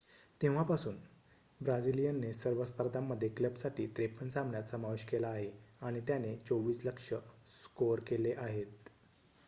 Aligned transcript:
तेव्हा 0.41 0.61
पासून 0.63 0.95
ब्राझिलियनने 1.59 2.31
सर्व 2.33 2.63
स्पर्धांमध्ये 2.63 3.29
क्लबसाठी 3.29 3.85
53 3.99 4.29
सामन्यांत 4.29 4.67
समावेश 4.67 5.05
केला 5.05 5.27
आहे 5.27 5.51
आणि 5.81 6.01
त्याने 6.01 6.35
24 6.49 6.79
लक्ष्य 6.85 7.17
स्कोअर 7.63 7.99
केले 7.99 8.33
आहेत 8.37 8.89